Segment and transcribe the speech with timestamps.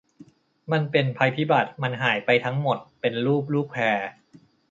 [0.71, 4.05] มันเป็นภัยพิบัติ มันหายไปทั้งหมดเป็นรูปลูกแพร์